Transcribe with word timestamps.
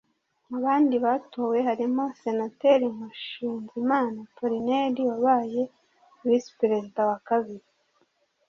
Mu 0.49 0.57
bandi 0.65 0.95
batowe 1.05 1.57
harimo 1.67 2.03
Senateri 2.21 2.85
Mushinzimana 2.97 4.17
Appolinaire 4.25 5.01
wabaye 5.11 5.61
visi 6.27 6.49
perezida 6.59 7.01
wa 7.09 7.17
kabiri 7.27 7.67